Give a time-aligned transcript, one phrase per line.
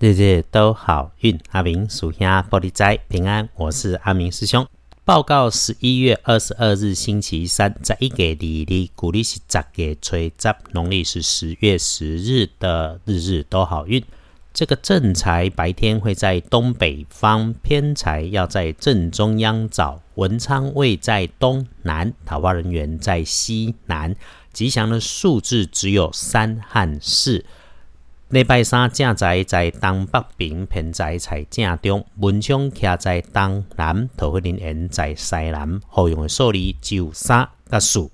[0.00, 1.36] 日日都好运。
[1.50, 4.64] 阿明属下玻璃斋平安，我是阿明师兄。
[5.04, 14.00] 报告十一月二十二日星期三，在一个里里，古历是十月初十，农历是十月十日的日日都好运。
[14.54, 20.00] 这个正财白天会在东北方，偏财要在正中央找。
[20.14, 24.14] 文昌位在东南，桃花人员在西南。
[24.52, 27.44] 吉祥的数字只有三和四。
[28.30, 35.80] 礼拜三正在在东北平平在在正中，文昌徛在东南，桃花林缘在西南。
[35.88, 38.10] 好用的数字只有三个数。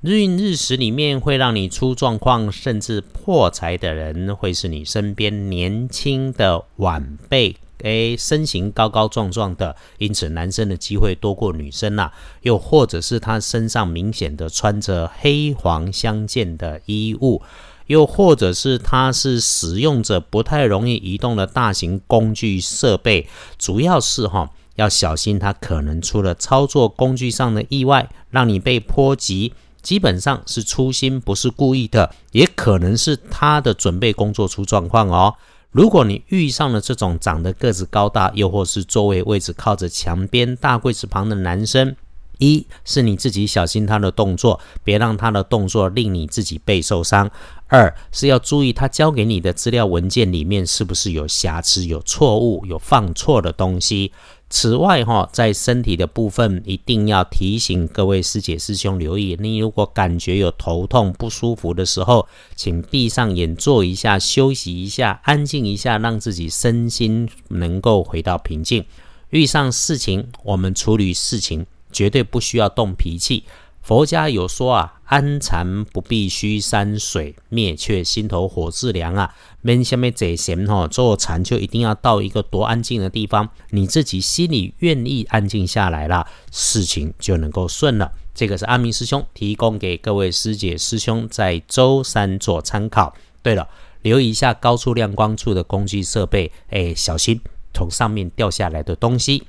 [0.00, 7.56] 日运日时里面会让你出状况，甚至破财的人，会是你身边年轻的晚辈。
[7.78, 12.12] 诶，身形高高壮壮的，因此男生的机会多过女生啦。
[12.42, 17.42] 又或者是他身上明显的穿着黑黄相间的衣物。
[17.88, 23.28] 又或者是他是使用着不太容易移动的大型工具设备，
[23.58, 29.52] 主要是哈要小心他可能出了操作工具上的意外，让你被波及。
[29.80, 35.34] 基本上是粗心，不是故意的，也可能是他的准备工作出状况哦。
[35.70, 41.94] 如果你遇上了这种长得个子高大，又或是座位位置靠着墙边大柜子旁的男生。
[42.38, 47.28] 一是你自己小心他的动作，别让他的动作令你自己被受伤；
[47.66, 54.12] 二是要注意他交给你的资料文件里面是不是有瑕疵、有错误、有放错的东西。
[54.50, 68.82] 此外，哈，在身体的部分一定要提醒各位师姐师兄留意：你如果感觉有头痛不舒服的时候，请闭上眼坐一下，休息一下，安静一下，让自己身心能够回到平静。
[69.28, 71.66] 遇上事情，我们处理事情。
[71.92, 73.44] 绝对不需要动脾气。
[73.80, 79.34] 佛家有说啊，安禅不必须山水，灭却心头火自凉啊。
[79.62, 88.12] 没下面这闲哈，做禅就一定要到一个多安静的地方，你自己心里愿意安静下来了，事情就能够顺了。
[88.34, 93.14] 这个是阿明师兄提供给各位师姐师兄在周三做参考。
[93.42, 93.66] 对了，
[94.02, 97.40] 留意一下高处亮光处的工具设备，哎，小心
[97.72, 99.44] 从上面掉下来的东西。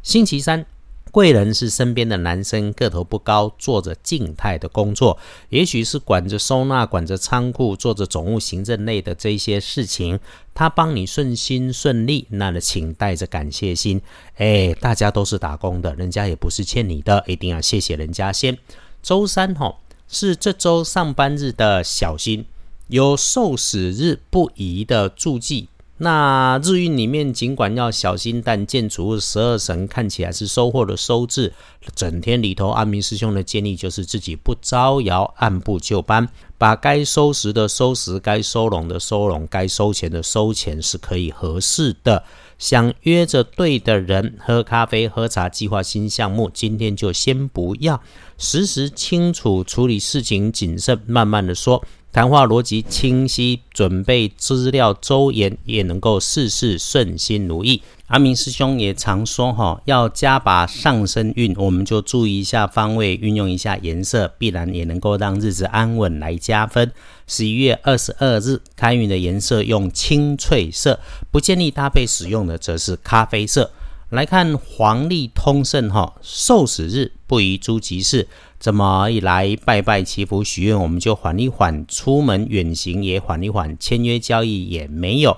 [0.00, 0.64] 星期三。
[1.10, 10.20] 贵人是身边的男生，个头不高，做着静态的工作，也许是管着收纳、管着仓库，做着总务行政类的这些事情，
[10.54, 14.00] 他帮你顺心顺利，那么请带着感谢心。
[14.36, 18.56] 哎，大家都是打工的，人家也不是欠你的，一定要谢谢人家先。
[19.02, 22.44] 周三吼是这周上班日的小心，
[22.88, 25.68] 有受死日不宜的注记。
[26.02, 31.52] 那日运里面尽管要小心，但建筑物十二神看起来是收获的收字。
[31.94, 42.24] 整天里头，阿明师兄的建议就是自己不招摇，按部就班，把该收拾的收拾，该收拢的收拢，该收钱的收钱，是可以合适的。
[42.58, 48.00] 想约着对的人喝咖啡、喝茶，计划新项目，今天就先不要。
[48.38, 51.84] 时时清楚处理事情，谨慎慢慢的说。
[52.12, 57.80] 谈话逻辑清晰，准备资料周延，也能够事事顺心如意。
[58.08, 66.90] 阿明师兄也常说哈，要加把上升运，我们就注意一下方位，运用一下颜色，必然也能够让日子安稳来加分。
[67.28, 70.98] 十一月二十二日开运的颜色用青翠色，
[71.30, 73.70] 不建议搭配使用的则是咖啡色。
[74.08, 78.26] 来看黄历通胜哈，受死日不宜诸吉事。
[78.60, 85.34] 这么一来，拜拜祈福许愿，我们就缓一缓；出门远行也缓一缓；签约交易也没有。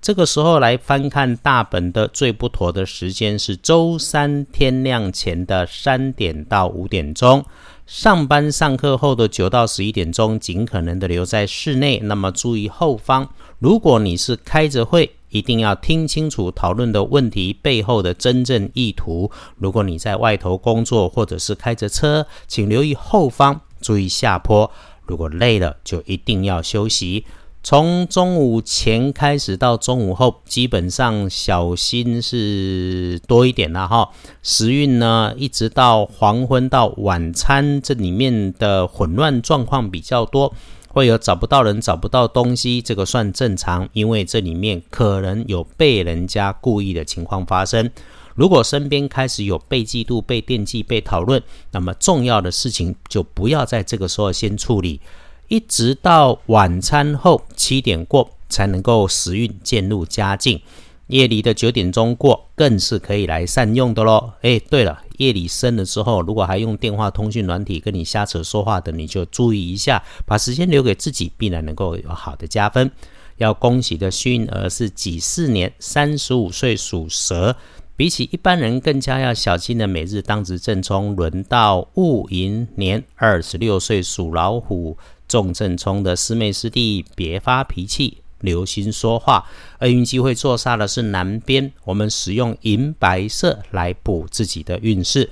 [0.00, 7.44] 这个时候来翻看大本的最不妥的时间是周三天亮前的三点到五点钟，
[7.86, 12.00] 上班上课后的九到十一点钟，尽可能的留在室内。
[12.00, 13.28] 那么注意后方，
[13.58, 15.10] 如果你是开着会。
[15.32, 19.30] 一定要听清楚讨论的问题背后的真正意图。
[19.56, 24.70] 如果你在外头工作或者是开着车，请留意后方，注意下坡。
[25.04, 27.24] 如果累了，就一定要休息。
[27.64, 34.10] 从中午前开始到中午后，基本上小心是多一点了哈。
[34.42, 40.52] 时运呢，一直到黄昏到晚餐，这里面的混乱状况比较多。
[40.92, 47.90] 会有找不到人、找不到东西，这个算正常，因为这里面可能有被人家故意的情况发生。
[48.34, 55.00] 如果身边开始有被嫉妒、被惦记、被讨论，那么重要的事情就不要在这个时候先处理，
[55.48, 60.60] 一直到晚餐后七点过才能够时运渐入佳境。
[61.08, 64.32] 夜里的九点钟过，更是可以来善用的喽。
[64.40, 72.90] 哎，对了，夜里深了之后，如果还用电话通讯软体跟你瞎扯说话的，你就注意一下，把时间留给自己，必然能够有好的加分。
[73.36, 77.56] 要恭喜的幸运儿是己巳年三十五岁属蛇。
[77.94, 84.96] 比起一般人更加要小心的每日当值正冲，轮到戊寅年二十六岁属老虎
[85.28, 89.44] 重正冲的师妹师弟，别发脾气，留心说话。
[89.80, 95.30] 厄运机会坐煞的是南边，我们使用银白色来补自己的运势。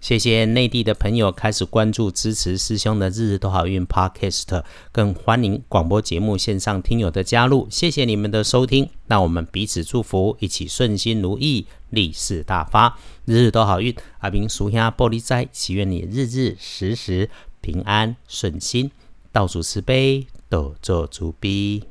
[0.00, 7.68] 谢谢内地的朋友开始关注支持师兄的日日都好运 Podcast，更欢迎广播节目线上听友的加入。
[7.68, 12.96] 谢谢你们的收听，那我们彼此祝福，一起顺心如意，利市大发，
[13.26, 13.94] 日日都好运。
[14.20, 17.28] 阿明属下玻璃斋，祈愿你日日时时
[17.60, 18.90] 平安顺心，
[19.30, 21.90] 道主慈悲，多做主逼。